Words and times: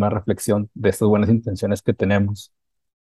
una 0.00 0.10
reflexión 0.10 0.70
de 0.74 0.90
estas 0.90 1.08
buenas 1.08 1.30
intenciones 1.30 1.82
que 1.82 1.94
tenemos 1.94 2.52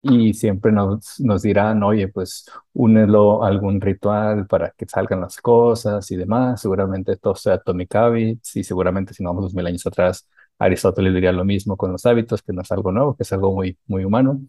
y 0.02 0.34
siempre 0.34 0.72
nos, 0.72 1.20
nos 1.20 1.42
dirán, 1.42 1.82
oye, 1.84 2.08
pues 2.08 2.46
únelo 2.74 3.44
algún 3.44 3.80
ritual 3.80 4.46
para 4.48 4.70
que 4.76 4.86
salgan 4.88 5.20
las 5.20 5.40
cosas 5.40 6.10
y 6.10 6.16
demás. 6.16 6.60
Seguramente 6.60 7.16
todo 7.16 7.36
sea 7.36 7.54
Atomic 7.54 7.94
Habits 7.94 8.56
y 8.56 8.64
seguramente 8.64 9.14
si 9.14 9.22
no 9.22 9.30
vamos 9.30 9.44
dos 9.44 9.54
mil 9.54 9.66
años 9.66 9.86
atrás, 9.86 10.28
Aristóteles 10.58 11.14
diría 11.14 11.32
lo 11.32 11.44
mismo 11.44 11.76
con 11.76 11.92
los 11.92 12.04
hábitos, 12.06 12.42
que 12.42 12.52
no 12.52 12.62
es 12.62 12.72
algo 12.72 12.90
nuevo, 12.92 13.16
que 13.16 13.22
es 13.24 13.32
algo 13.32 13.54
muy, 13.54 13.78
muy 13.86 14.04
humano. 14.04 14.40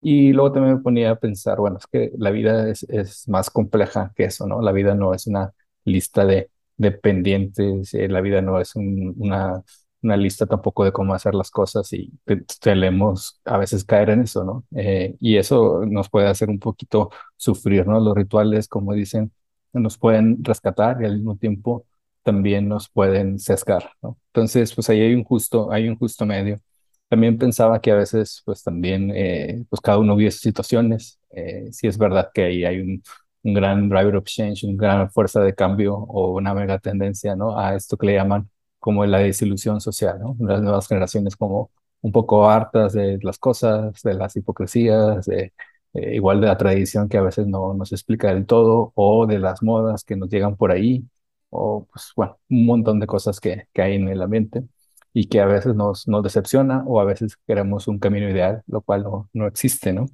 Y 0.00 0.32
luego 0.32 0.52
también 0.52 0.76
me 0.76 0.82
ponía 0.82 1.12
a 1.12 1.16
pensar, 1.16 1.58
bueno, 1.58 1.78
es 1.78 1.86
que 1.86 2.10
la 2.18 2.30
vida 2.30 2.68
es, 2.68 2.82
es 2.84 3.28
más 3.28 3.50
compleja 3.50 4.12
que 4.16 4.24
eso, 4.24 4.46
¿no? 4.48 4.60
La 4.60 4.72
vida 4.72 4.94
no 4.94 5.14
es 5.14 5.26
una 5.28 5.52
lista 5.84 6.24
de, 6.24 6.50
de 6.76 6.90
pendientes, 6.92 7.94
eh, 7.94 8.08
la 8.08 8.20
vida 8.20 8.42
no 8.42 8.60
es 8.60 8.74
una, 8.76 9.62
una 10.02 10.16
lista 10.16 10.46
tampoco 10.46 10.84
de 10.84 10.92
cómo 10.92 11.14
hacer 11.14 11.34
las 11.34 11.50
cosas 11.50 11.92
y 11.92 12.12
tenemos 12.60 13.40
a 13.44 13.58
veces 13.58 13.84
caer 13.84 14.10
en 14.10 14.22
eso, 14.22 14.44
¿no? 14.44 14.64
Eh, 14.76 15.16
y 15.20 15.36
eso 15.36 15.84
nos 15.86 16.08
puede 16.10 16.28
hacer 16.28 16.50
un 16.50 16.58
poquito 16.58 17.10
sufrir, 17.36 17.86
¿no? 17.86 18.00
Los 18.00 18.14
rituales, 18.16 18.68
como 18.68 18.92
dicen, 18.94 19.32
nos 19.72 19.98
pueden 19.98 20.42
rescatar 20.44 21.00
y 21.02 21.06
al 21.06 21.16
mismo 21.16 21.36
tiempo 21.36 21.86
también 22.22 22.68
nos 22.68 22.88
pueden 22.88 23.38
sesgar, 23.38 23.90
¿no? 24.02 24.18
Entonces, 24.28 24.74
pues 24.74 24.88
ahí 24.90 25.00
hay 25.00 25.14
un 25.14 25.24
justo, 25.24 25.70
hay 25.72 25.88
un 25.88 25.96
justo 25.96 26.26
medio. 26.26 26.60
También 27.08 27.36
pensaba 27.38 27.80
que 27.80 27.90
a 27.92 27.96
veces, 27.96 28.42
pues 28.44 28.62
también, 28.62 29.10
eh, 29.14 29.64
pues 29.68 29.80
cada 29.80 29.98
uno 29.98 30.16
vive 30.16 30.30
sus 30.30 30.40
situaciones. 30.40 31.20
Eh, 31.30 31.68
si 31.72 31.86
es 31.86 31.98
verdad 31.98 32.30
que 32.32 32.44
ahí 32.44 32.64
hay 32.64 32.80
un, 32.80 33.02
un 33.42 33.54
gran 33.54 33.88
driver 33.88 34.16
of 34.16 34.24
change, 34.24 34.64
una 34.64 34.76
gran 34.76 35.10
fuerza 35.10 35.40
de 35.42 35.54
cambio 35.54 35.94
o 35.96 36.32
una 36.36 36.54
mega 36.54 36.78
tendencia, 36.78 37.36
¿no? 37.36 37.58
A 37.58 37.74
esto 37.74 37.96
que 37.96 38.06
le 38.06 38.14
llaman 38.14 38.48
como 38.82 39.06
la 39.06 39.20
desilusión 39.20 39.80
social, 39.80 40.20
¿no? 40.20 40.36
Las 40.40 40.60
nuevas 40.62 40.88
generaciones 40.88 41.36
como 41.36 41.70
un 42.02 42.12
poco 42.12 42.50
hartas 42.50 42.92
de 42.94 43.18
las 43.22 43.38
cosas, 43.38 44.02
de 44.02 44.14
las 44.14 44.36
hipocresías, 44.36 45.26
de, 45.26 45.52
eh, 45.94 46.16
igual 46.16 46.40
de 46.40 46.48
la 46.48 46.56
tradición 46.58 47.08
que 47.08 47.18
a 47.18 47.22
veces 47.22 47.46
no 47.46 47.74
nos 47.74 47.92
explica 47.92 48.34
del 48.34 48.46
todo, 48.46 48.92
o 48.96 49.26
de 49.26 49.38
las 49.38 49.62
modas 49.62 50.04
que 50.04 50.16
nos 50.16 50.28
llegan 50.30 50.56
por 50.56 50.72
ahí, 50.72 51.04
o 51.50 51.86
pues 51.92 52.12
bueno, 52.16 52.38
un 52.50 52.66
montón 52.66 52.98
de 53.00 53.06
cosas 53.06 53.40
que, 53.40 53.68
que 53.72 53.82
hay 53.82 53.94
en 53.96 54.08
el 54.08 54.22
ambiente 54.22 54.64
y 55.12 55.26
que 55.28 55.40
a 55.40 55.46
veces 55.46 55.74
nos, 55.74 56.08
nos 56.08 56.22
decepciona 56.24 56.82
o 56.86 57.00
a 57.00 57.04
veces 57.04 57.36
queremos 57.46 57.86
un 57.88 57.98
camino 57.98 58.28
ideal, 58.30 58.62
lo 58.66 58.80
cual 58.82 59.02
no, 59.04 59.28
no 59.32 59.46
existe, 59.46 59.92
¿no? 59.92 60.06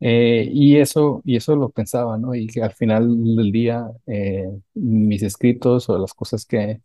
Eh, 0.00 0.48
y 0.52 0.76
eso, 0.78 1.22
y 1.24 1.36
eso 1.36 1.56
lo 1.56 1.70
pensaba, 1.70 2.16
¿no? 2.18 2.34
Y 2.34 2.46
que 2.46 2.62
al 2.62 2.72
final 2.72 3.06
del 3.36 3.52
día, 3.52 3.86
eh, 4.06 4.48
mis 4.74 5.22
escritos 5.22 5.88
o 5.88 5.98
las 5.98 6.14
cosas 6.14 6.46
que, 6.46 6.80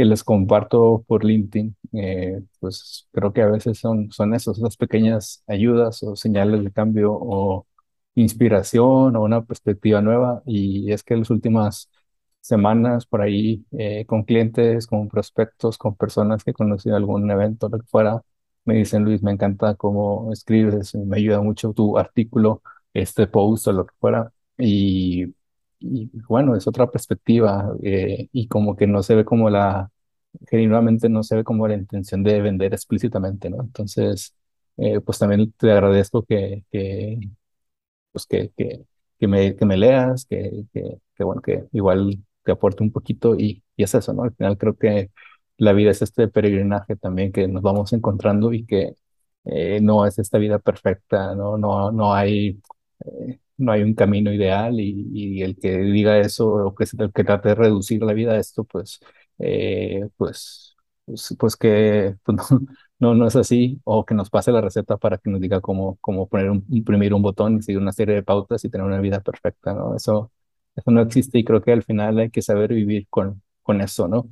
que 0.00 0.06
les 0.06 0.24
comparto 0.24 1.04
por 1.06 1.24
LinkedIn, 1.24 1.76
eh, 1.92 2.42
pues 2.58 3.06
creo 3.12 3.32
que 3.34 3.42
a 3.42 3.48
veces 3.48 3.78
son, 3.78 4.10
son 4.12 4.34
esas 4.34 4.76
pequeñas 4.78 5.44
ayudas 5.46 6.02
o 6.02 6.16
señales 6.16 6.64
de 6.64 6.72
cambio 6.72 7.12
o 7.12 7.66
inspiración 8.14 9.14
o 9.16 9.22
una 9.22 9.44
perspectiva 9.44 10.00
nueva. 10.00 10.42
Y 10.46 10.90
es 10.92 11.02
que 11.02 11.16
las 11.16 11.28
últimas 11.30 11.90
semanas 12.40 13.04
por 13.06 13.20
ahí 13.22 13.64
eh, 13.72 14.06
con 14.06 14.22
clientes, 14.24 14.86
con 14.86 15.08
prospectos, 15.08 15.76
con 15.78 15.96
personas 15.96 16.44
que 16.44 16.54
conocí 16.54 16.88
en 16.88 16.94
algún 16.94 17.30
evento, 17.30 17.68
lo 17.68 17.78
que 17.78 17.86
fuera, 17.86 18.22
me 18.64 18.74
dicen, 18.76 19.04
Luis, 19.04 19.22
me 19.22 19.32
encanta 19.32 19.74
cómo 19.74 20.32
escribes, 20.32 20.94
me 20.94 21.18
ayuda 21.18 21.42
mucho 21.42 21.72
tu 21.74 21.98
artículo, 21.98 22.62
este 22.94 23.26
post 23.26 23.68
o 23.68 23.72
lo 23.72 23.86
que 23.86 23.94
fuera. 24.00 24.32
Y, 24.58 25.34
y 25.80 26.10
bueno, 26.28 26.56
es 26.56 26.66
otra 26.66 26.90
perspectiva 26.90 27.72
eh, 27.82 28.28
y 28.32 28.48
como 28.48 28.76
que 28.76 28.86
no 28.86 29.02
se 29.02 29.14
ve 29.16 29.24
como 29.24 29.50
la, 29.50 29.90
genuinamente 30.50 31.08
no 31.08 31.22
se 31.22 31.36
ve 31.36 31.44
como 31.44 31.66
la 31.68 31.74
intención 31.74 32.22
de 32.22 32.40
vender 32.42 32.72
explícitamente, 32.74 33.50
¿no? 33.50 33.62
Entonces, 33.62 34.34
eh, 34.76 35.00
pues 35.00 35.18
también 35.18 35.52
te 35.52 35.70
agradezco 35.72 36.24
que, 36.24 36.64
que 36.72 37.18
pues 38.12 38.26
que, 38.26 38.50
que, 38.56 38.84
que 39.18 39.28
me, 39.28 39.56
que 39.56 39.64
me 39.66 39.76
leas, 39.76 40.24
que, 40.26 40.64
que, 40.72 40.98
que, 41.14 41.24
bueno, 41.24 41.42
que 41.42 41.64
igual 41.72 42.18
te 42.44 42.52
aporte 42.52 42.82
un 42.82 42.92
poquito 42.92 43.34
y, 43.36 43.62
y 43.76 43.82
es 43.84 43.94
eso, 43.94 44.12
¿no? 44.12 44.22
Al 44.24 44.34
final 44.34 44.58
creo 44.58 44.76
que 44.76 45.10
la 45.58 45.72
vida 45.72 45.90
es 45.90 46.02
este 46.02 46.28
peregrinaje 46.28 46.96
también 46.96 47.32
que 47.32 47.46
nos 47.48 47.62
vamos 47.62 47.92
encontrando 47.92 48.52
y 48.52 48.64
que 48.66 48.94
eh, 49.44 49.80
no 49.82 50.06
es 50.06 50.18
esta 50.18 50.38
vida 50.38 50.58
perfecta, 50.58 51.34
no, 51.34 51.58
no, 51.58 51.90
no 51.92 52.14
hay, 52.14 52.60
eh, 53.04 53.38
no 53.60 53.72
hay 53.72 53.82
un 53.82 53.94
camino 53.94 54.32
ideal 54.32 54.80
y, 54.80 55.08
y, 55.12 55.42
el 55.42 55.56
que 55.58 55.78
diga 55.78 56.18
eso 56.18 56.48
o 56.48 56.74
que, 56.74 56.84
el 56.98 57.12
que 57.12 57.24
trate 57.24 57.50
de 57.50 57.54
reducir 57.54 58.02
la 58.02 58.12
vida 58.14 58.32
a 58.32 58.38
esto, 58.38 58.64
pues, 58.64 59.00
eh, 59.38 60.08
pues, 60.16 60.76
pues, 61.04 61.36
pues, 61.38 61.56
que 61.56 62.16
pues 62.24 62.38
no, 62.50 62.60
no, 62.98 63.14
no 63.14 63.26
es 63.26 63.36
así 63.36 63.80
o 63.84 64.04
que 64.04 64.14
nos 64.14 64.30
pase 64.30 64.52
la 64.52 64.60
receta 64.60 64.96
para 64.96 65.18
que 65.18 65.30
nos 65.30 65.40
diga 65.40 65.60
cómo, 65.60 65.96
cómo 66.00 66.28
poner 66.28 66.50
un, 66.50 66.64
imprimir 66.70 67.14
un 67.14 67.22
botón 67.22 67.58
y 67.58 67.62
seguir 67.62 67.80
una 67.80 67.92
serie 67.92 68.14
de 68.16 68.22
pautas 68.22 68.64
y 68.64 68.70
tener 68.70 68.86
una 68.86 69.00
vida 69.00 69.20
perfecta, 69.20 69.74
¿no? 69.74 69.94
Eso, 69.96 70.32
eso 70.76 70.90
no 70.90 71.00
existe 71.02 71.38
y 71.38 71.44
creo 71.44 71.62
que 71.62 71.72
al 71.72 71.82
final 71.82 72.18
hay 72.18 72.30
que 72.30 72.42
saber 72.42 72.72
vivir 72.74 73.06
con, 73.08 73.42
con 73.62 73.80
eso, 73.80 74.08
¿no? 74.08 74.28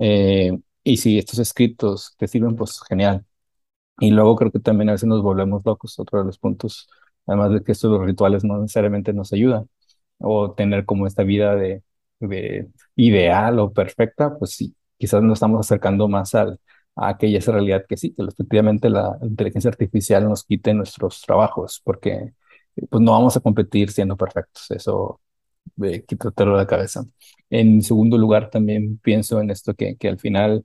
Eh, 0.00 0.52
y 0.84 0.96
si 0.98 1.18
estos 1.18 1.38
escritos 1.38 2.14
te 2.18 2.28
sirven, 2.28 2.56
pues 2.56 2.80
genial. 2.88 3.24
Y 3.98 4.10
luego 4.10 4.36
creo 4.36 4.52
que 4.52 4.60
también 4.60 4.90
a 4.90 4.92
veces 4.92 5.08
nos 5.08 5.22
volvemos 5.22 5.64
locos, 5.64 5.98
otro 5.98 6.18
de 6.18 6.26
los 6.26 6.38
puntos, 6.38 6.88
además 7.26 7.52
de 7.52 7.62
que 7.62 7.72
estos 7.72 8.00
rituales 8.04 8.44
no 8.44 8.58
necesariamente 8.60 9.12
nos 9.12 9.32
ayudan, 9.32 9.68
o 10.18 10.52
tener 10.54 10.84
como 10.86 11.06
esta 11.06 11.22
vida 11.24 11.54
de, 11.56 11.82
de 12.20 12.68
ideal 12.96 13.58
o 13.58 13.72
perfecta, 13.72 14.36
pues 14.38 14.52
sí, 14.52 14.74
quizás 14.98 15.22
nos 15.22 15.34
estamos 15.34 15.60
acercando 15.66 16.08
más 16.08 16.34
al, 16.34 16.60
a 16.96 17.08
aquella 17.10 17.40
realidad 17.52 17.84
que 17.88 17.96
sí, 17.96 18.14
que 18.14 18.22
efectivamente 18.22 18.88
la 18.90 19.18
inteligencia 19.22 19.70
artificial 19.70 20.28
nos 20.28 20.44
quite 20.44 20.72
nuestros 20.74 21.20
trabajos, 21.22 21.80
porque 21.84 22.32
pues 22.90 23.02
no 23.02 23.12
vamos 23.12 23.36
a 23.36 23.40
competir 23.40 23.90
siendo 23.90 24.16
perfectos, 24.16 24.70
eso 24.70 25.20
eh, 25.82 26.04
quítatelo 26.06 26.52
de 26.52 26.58
la 26.58 26.66
cabeza. 26.66 27.04
En 27.50 27.82
segundo 27.82 28.18
lugar, 28.18 28.50
también 28.50 28.98
pienso 28.98 29.40
en 29.40 29.50
esto 29.50 29.74
que, 29.74 29.96
que 29.96 30.08
al 30.08 30.18
final, 30.18 30.64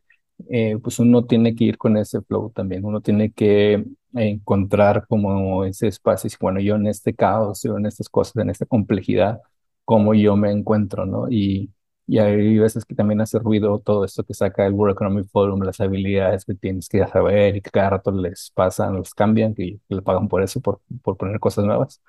eh, 0.50 0.77
pues 0.81 1.00
uno 1.00 1.25
tiene 1.25 1.55
que 1.55 1.66
ir 1.66 1.77
con 1.77 1.97
ese 1.97 2.21
flow 2.21 2.50
también, 2.51 2.85
uno 2.85 3.01
tiene 3.01 3.31
que 3.31 3.85
encontrar 4.16 5.05
como 5.07 5.66
ese 5.66 5.88
espacio, 5.88 6.27
y 6.29 6.33
bueno, 6.39 6.59
yo 6.59 6.75
en 6.75 6.88
este 6.88 7.13
caos, 7.16 7.61
yo 7.63 7.77
en 7.77 7.85
estas 7.85 8.09
cosas, 8.09 8.35
en 8.38 8.49
esta 8.49 8.66
complejidad, 8.66 9.41
cómo 9.85 10.13
yo 10.13 10.35
me 10.35 10.51
encuentro, 10.51 11.05
¿no? 11.05 11.27
Y, 11.29 11.72
y 12.07 12.19
hay 12.19 12.57
veces 12.57 12.85
que 12.85 12.95
también 12.95 13.21
hace 13.21 13.39
ruido 13.39 13.79
todo 13.79 14.05
esto 14.05 14.23
que 14.23 14.33
saca 14.33 14.66
el 14.66 14.73
World 14.73 14.94
Economic 14.95 15.27
Forum, 15.29 15.61
las 15.63 15.79
habilidades 15.79 16.45
que 16.45 16.55
tienes 16.55 16.89
que 16.89 17.05
saber 17.07 17.55
y 17.57 17.61
que 17.61 17.69
cada 17.71 17.91
rato 17.91 18.11
les 18.11 18.51
pasan, 18.53 18.95
los 18.95 19.13
cambian, 19.13 19.53
que, 19.55 19.79
que 19.88 19.95
le 19.95 20.01
pagan 20.01 20.27
por 20.27 20.41
eso, 20.44 20.59
por, 20.61 20.81
por 21.03 21.17
poner 21.17 21.39
cosas 21.39 21.66
nuevas. 21.66 22.01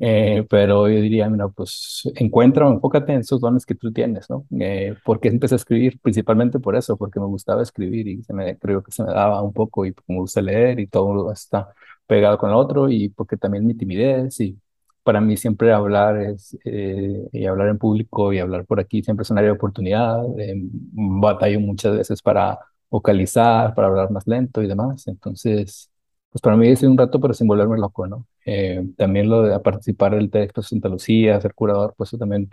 Eh, 0.00 0.46
pero 0.48 0.88
yo 0.88 1.00
diría, 1.00 1.28
mira, 1.28 1.48
pues 1.48 2.02
encuentra, 2.14 2.68
enfócate 2.68 3.12
en 3.12 3.20
esos 3.20 3.40
dones 3.40 3.66
que 3.66 3.74
tú 3.74 3.92
tienes, 3.92 4.30
¿no? 4.30 4.46
Eh, 4.60 4.94
porque 5.04 5.28
empecé 5.28 5.54
a 5.54 5.56
escribir 5.56 5.98
principalmente 6.00 6.60
por 6.60 6.76
eso, 6.76 6.96
porque 6.96 7.18
me 7.18 7.26
gustaba 7.26 7.62
escribir 7.62 8.06
y 8.06 8.22
se 8.22 8.32
me, 8.32 8.56
creo 8.58 8.82
que 8.84 8.92
se 8.92 9.02
me 9.02 9.12
daba 9.12 9.42
un 9.42 9.52
poco 9.52 9.84
y 9.86 9.94
me 10.06 10.16
gusta 10.16 10.40
leer 10.42 10.78
y 10.78 10.86
todo 10.86 11.32
está 11.32 11.72
pegado 12.06 12.38
con 12.38 12.50
el 12.50 12.56
otro 12.56 12.88
y 12.88 13.08
porque 13.08 13.36
también 13.36 13.66
mi 13.66 13.74
timidez 13.74 14.38
y 14.40 14.58
para 15.02 15.20
mí 15.20 15.36
siempre 15.36 15.72
hablar 15.72 16.16
es, 16.18 16.56
eh, 16.64 17.28
y 17.32 17.46
hablar 17.46 17.68
en 17.68 17.78
público 17.78 18.32
y 18.32 18.38
hablar 18.38 18.66
por 18.66 18.78
aquí 18.80 19.02
siempre 19.02 19.22
es 19.22 19.30
un 19.30 19.38
área 19.38 19.50
de 19.50 19.56
oportunidad, 19.56 20.22
eh, 20.38 20.54
batallo 20.92 21.58
muchas 21.60 21.96
veces 21.96 22.22
para 22.22 22.58
vocalizar, 22.90 23.74
para 23.74 23.88
hablar 23.88 24.10
más 24.10 24.26
lento 24.26 24.62
y 24.62 24.68
demás, 24.68 25.06
entonces 25.08 25.90
pues 26.30 26.42
para 26.42 26.56
mí 26.56 26.68
es 26.68 26.82
un 26.84 26.96
rato, 26.98 27.20
pero 27.20 27.34
sin 27.34 27.46
volverme 27.48 27.78
loco, 27.78 28.06
¿no? 28.06 28.26
Eh, 28.46 28.82
también 28.96 29.28
lo 29.28 29.42
de 29.42 29.58
participar 29.60 30.14
del 30.14 30.30
texto 30.30 30.60
de 30.62 30.66
Santa 30.68 30.88
Lucía, 30.88 31.40
ser 31.40 31.54
curador, 31.54 31.94
pues 31.96 32.10
eso 32.10 32.18
también 32.18 32.48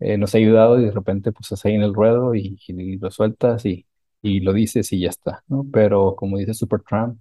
eh, 0.00 0.16
nos 0.18 0.34
ha 0.34 0.38
ayudado 0.38 0.80
y 0.80 0.84
de 0.86 0.90
repente 0.92 1.32
pues 1.32 1.46
estás 1.46 1.64
ahí 1.66 1.74
en 1.74 1.82
el 1.82 1.94
ruedo 1.94 2.34
y, 2.34 2.58
y, 2.66 2.98
lo 2.98 3.10
sueltas 3.10 3.64
y, 3.66 3.86
y 4.22 4.40
lo 4.40 4.52
dices 4.52 4.92
y 4.92 5.00
ya 5.00 5.10
está, 5.10 5.42
¿no? 5.48 5.66
Pero 5.72 6.16
como 6.16 6.38
dice 6.38 6.54
Supertramp, 6.54 7.18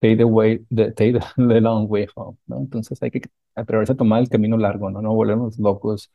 take 0.00 0.16
the 0.16 0.24
way, 0.24 0.64
the, 0.74 0.92
take 0.92 1.18
the 1.36 1.60
long 1.60 1.86
way 1.90 2.06
home, 2.14 2.38
¿no? 2.46 2.58
Entonces 2.58 3.00
hay 3.02 3.10
que 3.10 3.22
atreverse 3.54 3.92
a 3.92 3.96
tomar 3.96 4.20
el 4.22 4.28
camino 4.28 4.56
largo, 4.56 4.90
¿no? 4.90 5.02
No 5.02 5.14
volvernos 5.14 5.58
locos 5.58 6.10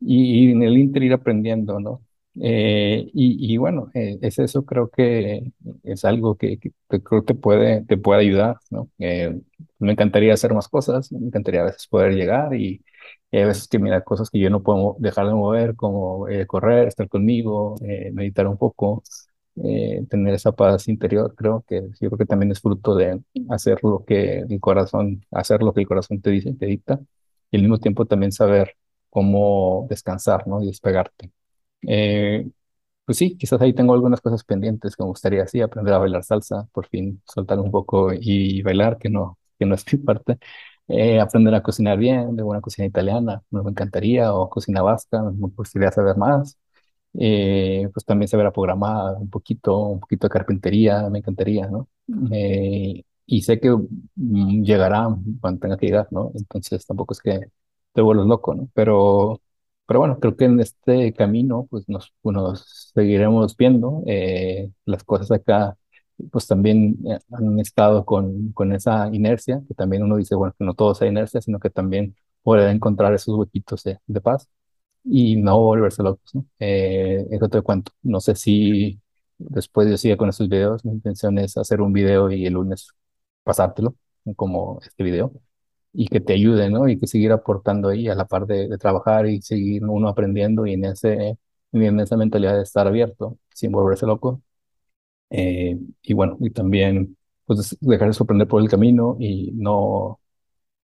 y, 0.00 0.48
y 0.48 0.52
en 0.52 0.62
el 0.62 0.78
inter 0.78 1.02
ir 1.02 1.12
aprendiendo, 1.12 1.80
¿no? 1.80 2.02
Eh, 2.40 3.10
y, 3.12 3.52
y, 3.54 3.56
bueno, 3.56 3.90
eh, 3.94 4.18
es 4.22 4.38
eso, 4.38 4.64
creo 4.64 4.88
que 4.90 5.52
es 5.82 6.04
algo 6.04 6.36
que, 6.36 6.58
que, 6.58 6.72
creo 7.02 7.24
que 7.24 7.34
puede, 7.34 7.84
te 7.84 7.96
puede 7.96 8.20
ayudar, 8.20 8.58
¿no? 8.70 8.88
Eh, 8.98 9.40
me 9.80 9.92
encantaría 9.92 10.34
hacer 10.34 10.54
más 10.54 10.68
cosas, 10.68 11.12
me 11.12 11.26
encantaría 11.28 11.62
a 11.62 11.64
veces 11.66 11.86
poder 11.88 12.12
llegar 12.14 12.54
y, 12.54 12.84
y 13.30 13.38
a 13.40 13.46
veces 13.46 13.68
que 13.68 13.78
mira 13.78 14.02
cosas 14.04 14.30
que 14.30 14.38
yo 14.40 14.50
no 14.50 14.62
puedo 14.62 14.96
dejar 15.00 15.26
de 15.28 15.34
mover, 15.34 15.76
como 15.76 16.26
correr, 16.46 16.88
estar 16.88 17.08
conmigo, 17.08 17.76
meditar 18.12 18.46
un 18.48 18.56
poco, 18.58 19.02
tener 20.08 20.34
esa 20.34 20.52
paz 20.52 20.88
interior, 20.88 21.34
creo 21.34 21.64
que 21.68 21.82
yo 22.00 22.08
creo 22.08 22.18
que 22.18 22.26
también 22.26 22.52
es 22.52 22.60
fruto 22.60 22.94
de 22.94 23.20
hacer 23.50 23.78
lo 23.82 24.04
que 24.04 24.40
el 24.40 24.60
corazón, 24.60 25.24
hacer 25.30 25.62
lo 25.62 25.72
que 25.74 25.80
el 25.82 25.88
corazón 25.88 26.20
te 26.20 26.30
dice, 26.30 26.54
te 26.54 26.66
dicta, 26.66 27.00
y 27.50 27.56
al 27.56 27.62
mismo 27.62 27.78
tiempo 27.78 28.06
también 28.06 28.32
saber 28.32 28.76
cómo 29.10 29.86
descansar, 29.90 30.46
¿no? 30.46 30.62
Y 30.62 30.66
despegarte. 30.66 31.30
Eh, 31.88 32.48
pues 33.06 33.18
sí, 33.18 33.38
quizás 33.38 33.60
ahí 33.62 33.74
tengo 33.74 33.94
algunas 33.94 34.22
cosas 34.22 34.44
pendientes 34.44 34.96
que 34.96 35.04
me 35.04 35.08
gustaría 35.10 35.44
así 35.44 35.62
aprender 35.62 35.94
a 35.94 35.98
bailar 36.00 36.24
salsa, 36.24 36.68
por 36.72 36.88
fin 36.88 37.22
soltar 37.26 37.60
un 37.60 37.72
poco 37.72 38.12
y 38.14 38.62
bailar, 38.62 38.98
que 38.98 39.10
no, 39.10 39.39
que 39.60 39.66
no 39.66 39.76
es 39.76 39.86
mi 39.92 40.00
parte. 40.00 40.38
Eh, 40.88 41.20
aprender 41.20 41.54
a 41.54 41.62
cocinar 41.62 41.98
bien, 41.98 42.36
de 42.36 42.42
buena 42.44 42.62
cocina 42.62 42.86
italiana, 42.88 43.42
me 43.50 43.60
encantaría, 43.70 44.34
o 44.34 44.50
cocina 44.50 44.82
vasca, 44.82 45.22
me 45.22 45.48
gustaría 45.56 45.92
saber 45.92 46.16
más. 46.18 46.58
Eh, 47.18 47.88
pues 47.92 48.06
también 48.06 48.28
saber 48.28 48.46
a 48.46 48.52
programar 48.52 49.16
un 49.16 49.28
poquito, 49.30 49.76
un 49.88 50.00
poquito 50.00 50.28
de 50.28 50.32
carpintería, 50.32 51.08
me 51.10 51.18
encantaría, 51.18 51.66
¿no? 51.68 51.88
Eh, 52.32 53.02
y 53.26 53.42
sé 53.42 53.58
que 53.60 53.70
mm, 54.16 54.62
llegará 54.64 55.08
cuando 55.40 55.60
tenga 55.60 55.76
que 55.76 55.86
llegar, 55.86 56.08
¿no? 56.12 56.30
Entonces 56.34 56.86
tampoco 56.86 57.14
es 57.14 57.20
que 57.20 57.40
te 57.92 58.00
vuelvas 58.02 58.26
loco, 58.26 58.54
¿no? 58.54 58.68
Pero, 58.74 59.40
pero 59.86 60.00
bueno, 60.00 60.18
creo 60.20 60.36
que 60.36 60.44
en 60.44 60.60
este 60.60 61.12
camino, 61.14 61.66
pues 61.70 61.88
nos, 61.88 62.14
nos 62.22 62.90
seguiremos 62.94 63.56
viendo. 63.56 64.02
Eh, 64.06 64.70
las 64.84 65.02
cosas 65.04 65.30
acá, 65.32 65.76
pues 66.30 66.46
también 66.46 66.98
eh, 67.06 67.18
han 67.32 67.58
estado 67.60 68.04
con, 68.04 68.52
con 68.52 68.72
esa 68.72 69.08
inercia, 69.14 69.62
que 69.68 69.74
también 69.74 70.02
uno 70.02 70.16
dice, 70.16 70.34
bueno, 70.34 70.54
que 70.58 70.64
no 70.64 70.74
todo 70.74 70.94
sea 70.94 71.08
inercia, 71.08 71.40
sino 71.40 71.58
que 71.60 71.70
también 71.70 72.16
puede 72.42 72.70
encontrar 72.70 73.14
esos 73.14 73.36
huequitos 73.36 73.82
de, 73.84 73.98
de 74.06 74.20
paz 74.20 74.48
y 75.04 75.36
no 75.36 75.58
volverse 75.60 76.02
locos, 76.02 76.34
¿no? 76.34 76.46
Eh, 76.58 77.26
eso 77.30 77.48
te 77.48 77.62
cuento. 77.62 77.92
No 78.02 78.20
sé 78.20 78.34
si 78.36 79.00
después 79.38 79.88
yo 79.90 79.96
siga 79.96 80.16
con 80.16 80.28
estos 80.28 80.48
videos, 80.48 80.84
mi 80.84 80.92
intención 80.92 81.38
es 81.38 81.56
hacer 81.56 81.80
un 81.80 81.92
video 81.92 82.30
y 82.30 82.46
el 82.46 82.54
lunes 82.54 82.88
pasártelo, 83.42 83.94
como 84.36 84.80
este 84.82 85.02
video, 85.04 85.32
y 85.92 86.08
que 86.08 86.20
te 86.20 86.34
ayude, 86.34 86.70
¿no? 86.70 86.88
Y 86.88 86.98
que 86.98 87.06
seguir 87.06 87.32
aportando 87.32 87.88
ahí 87.88 88.08
a 88.08 88.14
la 88.14 88.26
par 88.26 88.46
de, 88.46 88.76
trabajar 88.78 89.26
y 89.26 89.42
seguir 89.42 89.84
uno 89.84 90.08
aprendiendo 90.08 90.66
y 90.66 90.74
en, 90.74 90.84
ese, 90.84 91.38
en 91.72 92.00
esa 92.00 92.16
mentalidad 92.16 92.56
de 92.56 92.62
estar 92.62 92.86
abierto, 92.86 93.38
sin 93.54 93.72
volverse 93.72 94.06
loco. 94.06 94.42
Eh, 95.30 95.78
y 96.02 96.12
bueno, 96.14 96.36
y 96.40 96.50
también 96.50 97.16
pues 97.46 97.76
dejarse 97.80 98.18
sorprender 98.18 98.48
por 98.48 98.62
el 98.62 98.68
camino 98.68 99.16
y 99.18 99.52
no 99.54 100.20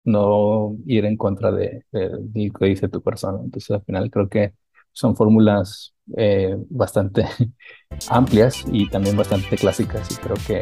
no 0.06 0.76
ir 0.87 1.04
en 1.04 1.16
contra 1.16 1.52
de, 1.52 1.84
lo 1.93 2.32
que 2.32 2.66
dice 2.66 2.88
tu 2.88 3.02
persona. 3.02 3.40
Entonces, 3.44 3.70
al 3.72 3.82
final 3.82 4.10
creo 4.10 4.28
que 4.28 4.54
son 4.93 5.14
fórmulas 5.14 5.94
eh, 6.16 6.56
bastante 6.70 7.26
amplias 8.08 8.64
y 8.72 8.88
también 8.88 9.16
bastante 9.16 9.56
clásicas 9.56 10.10
y 10.10 10.14
creo 10.14 10.37
que 10.46 10.60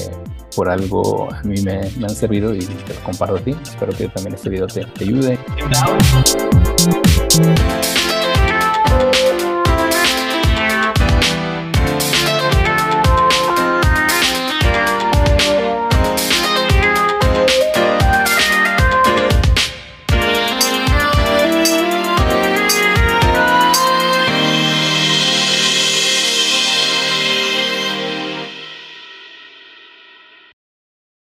por 0.57 0.69
algo 0.69 1.31
a 1.33 1.43
mí 1.43 1.61
me, 1.63 1.81
han 2.05 2.11
servido 2.11 2.55
y 2.55 2.61
te 2.61 2.95
lo 2.95 3.01
comparto 3.05 3.37
a 3.37 3.41
ti. 3.41 3.55
Espero 3.63 3.93
que 3.93 4.09
también 4.09 4.35
este 4.35 4.49
video 4.49 4.67
te, 4.67 4.85
te 4.87 5.05
ayude. 5.05 5.39